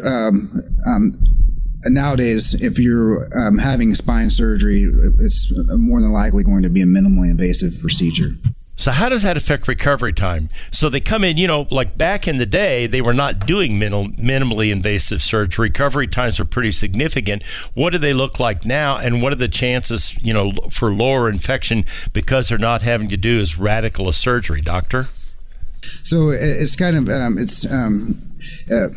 [1.87, 4.83] nowadays, if you're um, having spine surgery,
[5.21, 8.37] it's more than likely going to be a minimally invasive procedure.
[8.77, 10.49] So how does that affect recovery time?
[10.73, 13.79] So they come in, you know, like back in the day, they were not doing
[13.79, 15.69] minimal, minimally invasive surgery.
[15.69, 17.45] Recovery times are pretty significant.
[17.75, 21.29] What do they look like now, and what are the chances, you know, for lower
[21.29, 25.05] infection because they're not having to do as radical a surgery, doctor?
[26.03, 27.71] So it's kind of um, it's.
[27.73, 28.17] Um,
[28.71, 28.89] uh,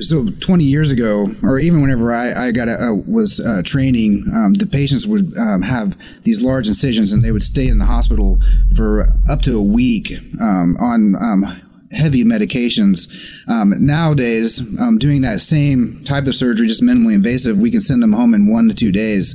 [0.00, 4.24] so 20 years ago, or even whenever I, I got a, uh, was uh, training,
[4.32, 7.84] um, the patients would um, have these large incisions, and they would stay in the
[7.84, 8.38] hospital
[8.76, 11.60] for up to a week um, on um,
[11.92, 13.08] heavy medications.
[13.48, 18.02] Um, nowadays, um, doing that same type of surgery, just minimally invasive, we can send
[18.02, 19.34] them home in one to two days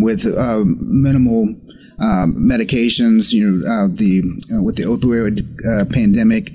[0.00, 1.54] with uh, minimal.
[1.98, 4.22] medications, you know, uh, the
[4.54, 5.42] uh, with the opioid
[5.92, 6.52] pandemic,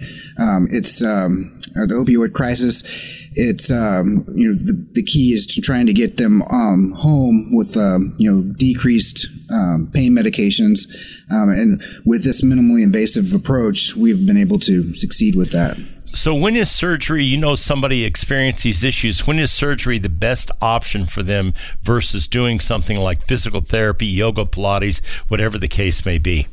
[0.71, 5.85] it's um, the opioid crisis it's um, you know the, the key is to trying
[5.87, 10.87] to get them um, home with um, you know decreased um, pain medications,
[11.31, 15.77] um, and with this minimally invasive approach, we've been able to succeed with that.
[16.13, 17.25] So, when is surgery?
[17.25, 19.25] You know, somebody experienced these issues.
[19.25, 24.45] When is surgery the best option for them versus doing something like physical therapy, yoga,
[24.45, 26.47] Pilates, whatever the case may be?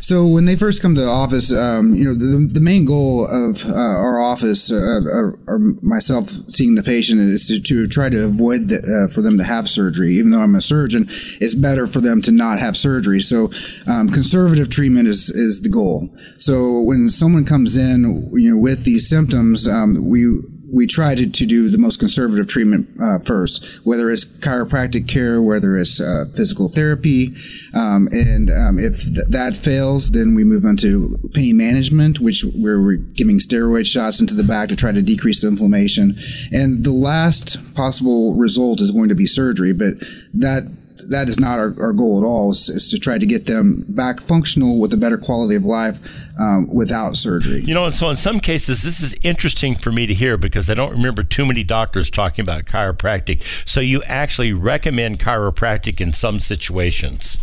[0.00, 3.26] So when they first come to the office, um, you know, the, the main goal
[3.26, 5.00] of uh, our office, uh,
[5.46, 9.38] or, myself seeing the patient, is to, to try to avoid the, uh, for them
[9.38, 10.14] to have surgery.
[10.14, 11.06] Even though I'm a surgeon,
[11.40, 13.20] it's better for them to not have surgery.
[13.20, 13.50] So
[13.86, 16.14] um, conservative treatment is is the goal.
[16.38, 20.40] So when someone comes in, you know, with these symptoms, um, we
[20.72, 25.42] we try to, to do the most conservative treatment uh, first, whether it's chiropractic care,
[25.42, 27.34] whether it's uh, physical therapy.
[27.74, 32.42] Um, and um, if th- that fails, then we move on to pain management, which
[32.58, 36.14] where we're giving steroid shots into the back to try to decrease the inflammation.
[36.50, 39.94] And the last possible result is going to be surgery, but
[40.32, 40.64] that
[41.10, 42.50] that is not our, our goal at all.
[42.52, 46.00] Is, is, to try to get them back functional with a better quality of life
[46.38, 47.62] um, without surgery.
[47.62, 50.70] You know, and so in some cases, this is interesting for me to hear because
[50.70, 53.42] I don't remember too many doctors talking about chiropractic.
[53.68, 57.41] So you actually recommend chiropractic in some situations.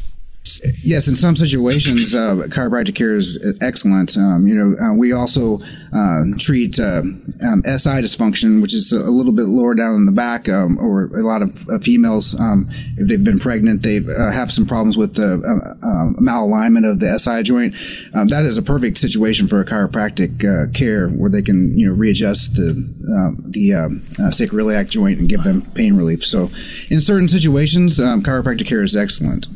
[0.83, 4.17] Yes, in some situations, uh, chiropractic care is excellent.
[4.17, 5.59] Um, you know, uh, we also
[5.93, 7.01] uh, treat uh,
[7.43, 11.05] um, SI dysfunction, which is a little bit lower down in the back, um, or
[11.17, 14.97] a lot of uh, females, um, if they've been pregnant, they uh, have some problems
[14.97, 15.39] with the
[16.21, 17.75] malalignment of the SI joint.
[18.13, 21.93] Um, that is a perfect situation for a chiropractic care where they can, you know,
[21.93, 22.87] readjust the
[23.49, 23.71] the
[24.31, 26.23] sacroiliac joint and give them pain relief.
[26.23, 26.49] So,
[26.89, 29.47] in certain situations, um, chiropractic care is excellent.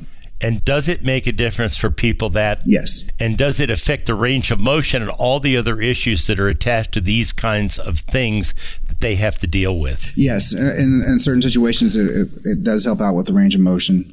[0.43, 2.61] And does it make a difference for people that?
[2.65, 3.05] Yes.
[3.19, 6.49] And does it affect the range of motion and all the other issues that are
[6.49, 10.11] attached to these kinds of things that they have to deal with?
[10.17, 10.53] Yes.
[10.53, 14.03] Uh, in, in certain situations, it, it, does help out with the range of motion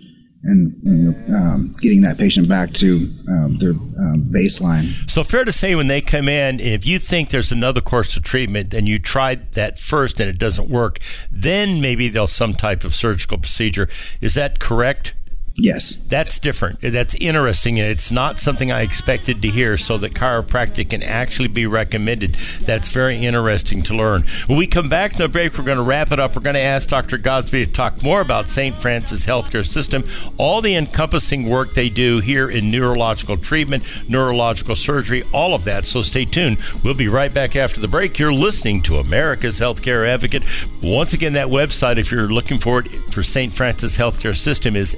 [0.42, 5.10] and you know, um, getting that patient back to um, their um, baseline.
[5.10, 8.22] So, fair to say, when they come in, if you think there's another course of
[8.22, 10.98] treatment and you tried that first and it doesn't work,
[11.30, 13.88] then maybe there's some type of surgical procedure.
[14.20, 15.14] Is that correct?
[15.56, 15.94] Yes.
[15.94, 16.80] That's different.
[16.80, 19.76] That's interesting, and it's not something I expected to hear.
[19.76, 22.34] So that chiropractic can actually be recommended.
[22.34, 24.22] That's very interesting to learn.
[24.46, 26.34] When we come back from the break, we're going to wrap it up.
[26.34, 27.18] We're going to ask Dr.
[27.18, 28.74] Godbey to talk more about St.
[28.74, 30.04] Francis Healthcare System,
[30.38, 35.84] all the encompassing work they do here in neurological treatment, neurological surgery, all of that.
[35.84, 36.58] So stay tuned.
[36.82, 38.18] We'll be right back after the break.
[38.18, 40.44] You're listening to America's Healthcare Advocate.
[40.82, 43.52] Once again, that website, if you're looking for it for St.
[43.52, 44.96] Francis Healthcare System, is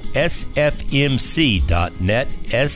[0.55, 2.27] sfmc.net.
[2.27, 2.73] sfmc.net.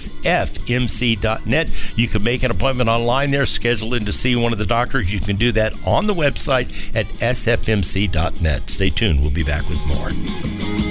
[1.98, 5.13] You can make an appointment online there, schedule in to see one of the doctors.
[5.13, 8.70] You can do that on the website at sfmc.net.
[8.70, 9.22] Stay tuned.
[9.22, 10.87] We'll be back with more.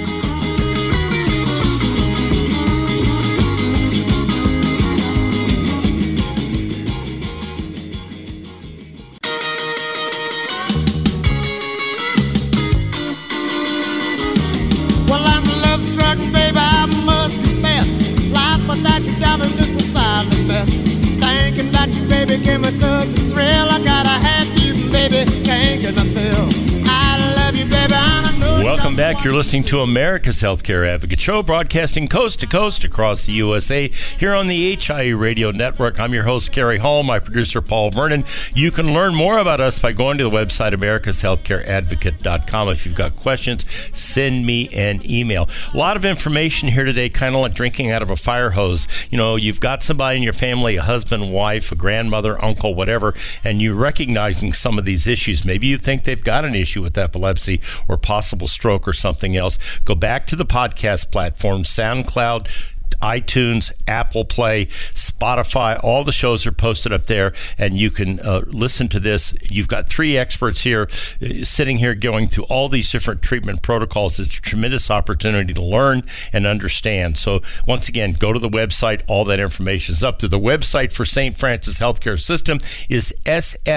[29.27, 34.33] You're listening to America's Healthcare Advocate Show, broadcasting coast to coast across the USA here
[34.33, 35.99] on the HIE Radio Network.
[35.99, 38.23] I'm your host, Cary Hall, my producer, Paul Vernon.
[38.53, 42.69] You can learn more about us by going to the website, americashealthcareadvocate.com.
[42.69, 45.49] If you've got questions, send me an email.
[45.73, 48.87] A lot of information here today, kind of like drinking out of a fire hose.
[49.11, 53.13] You know, you've got somebody in your family, a husband, wife, a grandmother, uncle, whatever,
[53.43, 55.43] and you're recognizing some of these issues.
[55.43, 57.59] Maybe you think they've got an issue with epilepsy
[57.89, 59.79] or possible stroke or something else.
[59.79, 65.79] Go back to the podcast platform, SoundCloud iTunes, Apple Play, Spotify.
[65.83, 69.37] All the shows are posted up there, and you can uh, listen to this.
[69.49, 74.19] You've got three experts here uh, sitting here going through all these different treatment protocols.
[74.19, 77.17] It's a tremendous opportunity to learn and understand.
[77.17, 79.03] So, once again, go to the website.
[79.07, 80.29] All that information is up there.
[80.29, 81.37] the website for St.
[81.37, 82.57] Francis Healthcare System
[82.89, 83.75] is sfmc.net,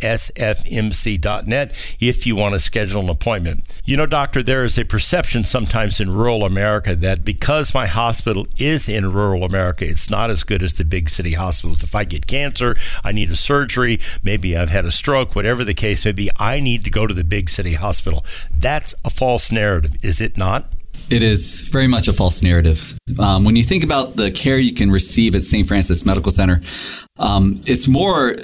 [0.00, 3.68] sfmc.net, if you want to schedule an appointment.
[3.84, 7.39] You know, doctor, there is a perception sometimes in rural America that because
[7.74, 11.82] my hospital is in rural America, it's not as good as the big city hospitals.
[11.82, 15.74] If I get cancer, I need a surgery, maybe I've had a stroke, whatever the
[15.74, 18.24] case may be, I need to go to the big city hospital.
[18.56, 20.72] That's a false narrative, is it not?
[21.10, 22.96] It is very much a false narrative.
[23.18, 25.66] Um, when you think about the care you can receive at St.
[25.66, 26.60] Francis Medical Center,
[27.18, 28.36] um, it's more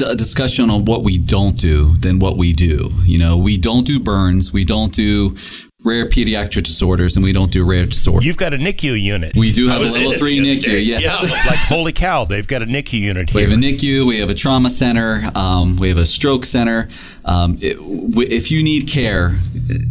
[0.00, 2.90] a discussion on what we don't do than what we do.
[3.04, 5.36] You know, we don't do burns, we don't do
[5.84, 8.24] rare pediatric disorders, and we don't do rare disorders.
[8.24, 9.36] You've got a NICU unit.
[9.36, 11.02] We do have a level three NICU, yes.
[11.02, 13.46] Yeah, like holy cow, they've got a NICU unit here.
[13.46, 16.88] We have a NICU, we have a trauma center, um, we have a stroke center.
[17.24, 19.38] Um, it, w- if you need care,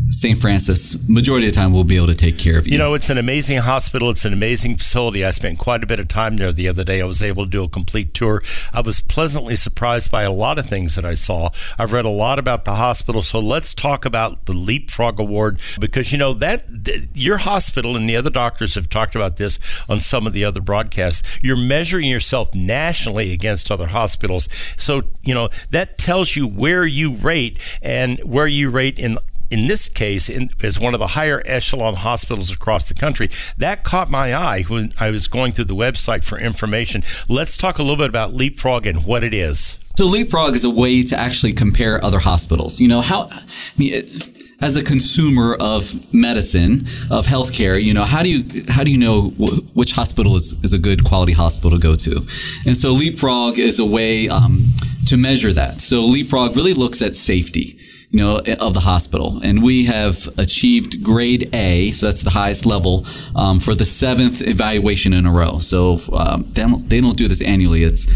[0.09, 0.37] St.
[0.37, 2.73] Francis, majority of the time, will be able to take care of you.
[2.73, 4.09] You know, it's an amazing hospital.
[4.09, 5.23] It's an amazing facility.
[5.23, 7.01] I spent quite a bit of time there the other day.
[7.01, 8.43] I was able to do a complete tour.
[8.73, 11.51] I was pleasantly surprised by a lot of things that I saw.
[11.79, 13.21] I've read a lot about the hospital.
[13.21, 18.07] So let's talk about the Leapfrog Award because, you know, that th- your hospital and
[18.07, 21.37] the other doctors have talked about this on some of the other broadcasts.
[21.43, 24.47] You're measuring yourself nationally against other hospitals.
[24.81, 29.17] So, you know, that tells you where you rate and where you rate in
[29.49, 33.29] in this case, in, as one of the higher echelon hospitals across the country.
[33.57, 37.03] That caught my eye when I was going through the website for information.
[37.27, 39.77] Let's talk a little bit about Leapfrog and what it is.
[39.97, 42.79] So Leapfrog is a way to actually compare other hospitals.
[42.79, 43.43] You know how, I
[43.77, 43.91] mean,
[44.61, 48.97] as a consumer of medicine, of healthcare, you know how do you how do you
[48.97, 52.25] know wh- which hospital is, is a good quality hospital to go to?
[52.65, 54.73] And so Leapfrog is a way um,
[55.07, 55.81] to measure that.
[55.81, 57.77] So Leapfrog really looks at safety.
[58.13, 59.39] You know, of the hospital.
[59.41, 64.41] And we have achieved grade A, so that's the highest level, um, for the seventh
[64.45, 65.59] evaluation in a row.
[65.59, 67.83] So um, they, don't, they don't do this annually.
[67.83, 68.07] It's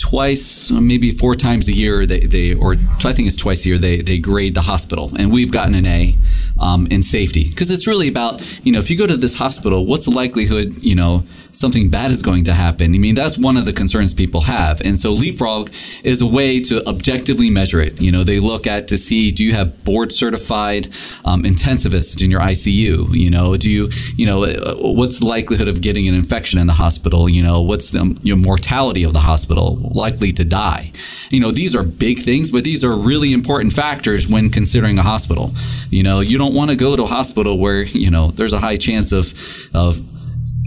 [0.00, 2.06] twice, maybe four times a year.
[2.06, 3.78] They, they or I think it's twice a year.
[3.78, 6.16] They they grade the hospital, and we've gotten an A
[6.60, 9.86] um, in safety because it's really about you know if you go to this hospital,
[9.86, 12.94] what's the likelihood you know something bad is going to happen?
[12.94, 15.70] I mean that's one of the concerns people have, and so Leapfrog
[16.04, 18.00] is a way to objectively measure it.
[18.00, 20.88] You know they look at to see do you have board certified
[21.24, 23.14] um, intensivists in your ICU?
[23.14, 26.66] You know do you you know uh, what's the likelihood of getting an infection in
[26.66, 27.28] the hospital?
[27.28, 29.90] You know what's the you know, mortality of the hospital?
[30.00, 30.92] likely to die.
[31.30, 35.02] You know, these are big things, but these are really important factors when considering a
[35.02, 35.52] hospital.
[35.90, 38.58] You know, you don't want to go to a hospital where, you know, there's a
[38.58, 39.34] high chance of,
[39.74, 40.00] of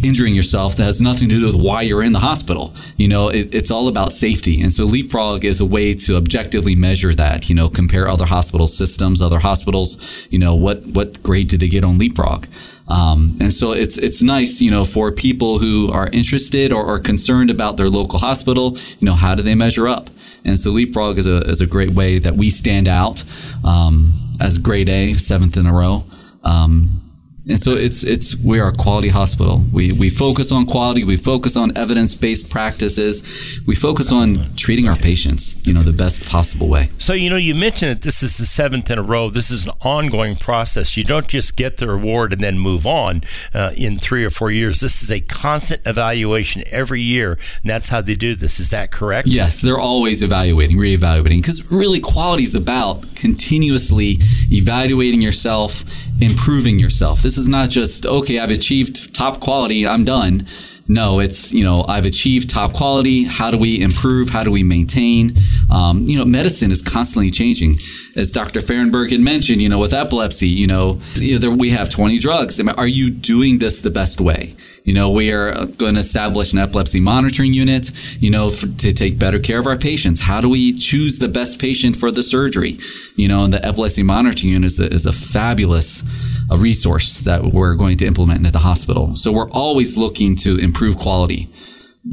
[0.04, 2.74] injuring yourself that has nothing to do with why you're in the hospital.
[2.98, 4.62] You know, it, it's all about safety.
[4.62, 8.68] And so Leapfrog is a way to objectively measure that, you know, compare other hospital
[8.68, 12.48] systems, other hospitals, you know, what, what grade did they get on Leapfrog?
[12.88, 17.00] Um, and so it's it's nice, you know, for people who are interested or are
[17.00, 18.78] concerned about their local hospital.
[19.00, 20.10] You know, how do they measure up?
[20.44, 23.24] And so Leapfrog is a is a great way that we stand out
[23.64, 26.06] um, as grade A, seventh in a row.
[26.44, 27.03] Um,
[27.48, 29.64] and so it's it's we are a quality hospital.
[29.72, 31.04] We we focus on quality.
[31.04, 33.22] We focus on evidence based practices.
[33.68, 36.90] We focus on treating our patients, you know, the best possible way.
[36.98, 39.30] So, you know, you mentioned that this is the seventh in a row.
[39.30, 40.96] This is an ongoing process.
[40.96, 43.22] You don't just get the reward and then move on
[43.54, 44.80] uh, in three or four years.
[44.80, 48.60] This is a constant evaluation every year, and that's how they do this.
[48.60, 49.28] Is that correct?
[49.28, 54.18] Yes, they're always evaluating, reevaluating, because really quality is about continuously
[54.52, 55.84] evaluating yourself,
[56.24, 57.22] improving yourself.
[57.22, 60.48] This is not just, okay, I've achieved top quality, I'm done.
[60.88, 63.24] No, it's, you know, I've achieved top quality.
[63.24, 64.30] How do we improve?
[64.30, 65.38] How do we maintain?
[65.72, 67.78] Um, you know, medicine is constantly changing.
[68.18, 68.60] As Dr.
[68.60, 72.20] Farrenburg had mentioned, you know, with epilepsy, you know, you know there, we have 20
[72.20, 72.60] drugs.
[72.60, 74.56] Are you doing this the best way?
[74.84, 78.92] You know, we are going to establish an epilepsy monitoring unit, you know, for, to
[78.92, 80.20] take better care of our patients.
[80.20, 82.78] How do we choose the best patient for the surgery?
[83.16, 86.04] You know, and the epilepsy monitoring unit is a, is a fabulous
[86.52, 89.16] a resource that we're going to implement at the hospital.
[89.16, 91.52] So we're always looking to improve quality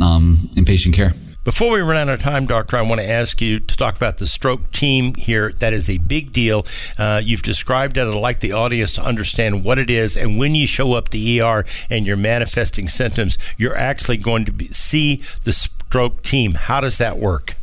[0.00, 1.12] um, in patient care.
[1.42, 4.18] Before we run out of time, Doctor, I want to ask you to talk about
[4.18, 5.52] the stroke team here.
[5.52, 6.66] That is a big deal.
[6.98, 8.06] Uh, you've described it.
[8.06, 10.18] I'd like the audience to understand what it is.
[10.18, 14.52] And when you show up the ER and you're manifesting symptoms, you're actually going to
[14.52, 16.52] be, see the stroke team.
[16.52, 17.54] How does that work?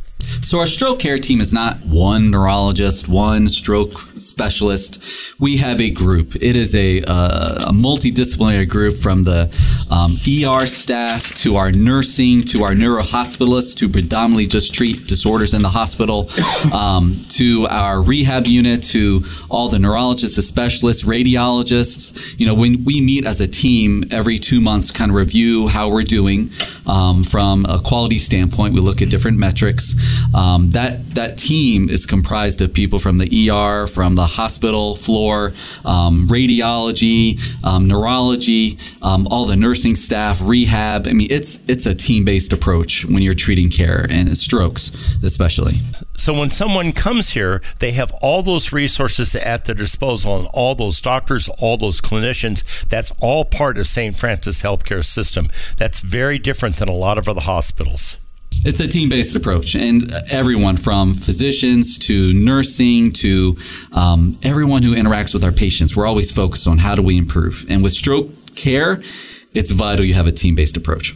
[0.48, 5.02] So our stroke care team is not one neurologist, one stroke specialist.
[5.38, 6.36] We have a group.
[6.36, 9.54] It is a, uh, a multidisciplinary group from the
[9.90, 15.62] um, ER staff to our nursing to our neurohospitalists who predominantly just treat disorders in
[15.62, 16.30] the hospital
[16.72, 22.38] um, to our rehab unit to all the neurologists, the specialists, radiologists.
[22.38, 25.90] You know, when we meet as a team every two months, kind of review how
[25.90, 26.50] we're doing
[26.86, 28.74] um, from a quality standpoint.
[28.74, 29.94] We look at different metrics.
[30.34, 35.54] Um, that that team is comprised of people from the ER, from the hospital floor,
[35.84, 41.06] um, radiology, um, neurology, um, all the nursing staff, rehab.
[41.06, 44.92] I mean, it's it's a team based approach when you're treating care and strokes,
[45.22, 45.74] especially.
[46.16, 50.74] So when someone comes here, they have all those resources at their disposal, and all
[50.74, 52.86] those doctors, all those clinicians.
[52.88, 54.16] That's all part of St.
[54.16, 55.48] Francis Healthcare System.
[55.76, 58.16] That's very different than a lot of other hospitals.
[58.64, 63.56] It's a team based approach, and everyone from physicians to nursing to
[63.92, 67.64] um, everyone who interacts with our patients, we're always focused on how do we improve.
[67.68, 69.02] And with stroke care,
[69.54, 71.14] it's vital you have a team based approach.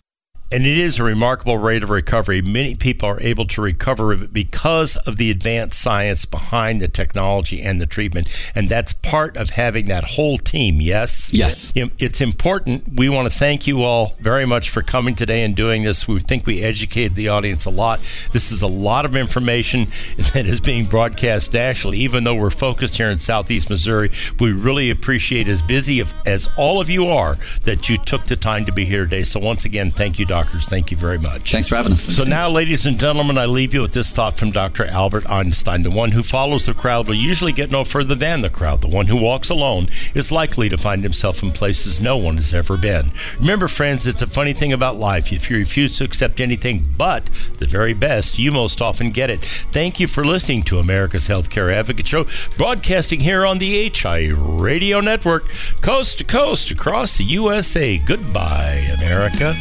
[0.53, 2.43] And it is a remarkable rate of recovery.
[2.43, 7.81] Many people are able to recover because of the advanced science behind the technology and
[7.81, 8.53] the treatment.
[8.55, 11.35] And that's part of having that whole team, yes?
[11.35, 11.71] Yes.
[11.77, 12.95] It's important.
[12.97, 16.09] We want to thank you all very much for coming today and doing this.
[16.09, 17.99] We think we educated the audience a lot.
[18.33, 19.85] This is a lot of information
[20.33, 24.11] that is being broadcast nationally, even though we're focused here in Southeast Missouri.
[24.41, 28.65] We really appreciate, as busy as all of you are, that you took the time
[28.65, 29.25] to be here today.
[29.25, 30.65] So, once again, thank you, doctors.
[30.65, 31.53] Thank you very much.
[31.53, 32.17] Thanks for having us.
[32.17, 34.87] So now, ladies and gentlemen, I leave you with this thought from Dr.
[34.87, 35.83] Albert Einstein.
[35.83, 38.81] The one who follows the crowd will usually get no further than the crowd.
[38.81, 42.55] The one who walks alone is likely to find himself in places no one has
[42.55, 43.13] ever been.
[43.39, 45.33] Remember, friends, it's a funny thing about life.
[45.33, 47.27] If you refuse to accept anything but
[47.59, 49.43] the very best, you most often get it.
[49.43, 52.27] Thank you for listening to America's Healthcare Advocate Show,
[52.57, 55.49] broadcasting here on the HI Radio Network,
[55.81, 57.99] coast to coast across the USA.
[57.99, 59.55] Goodbye, America.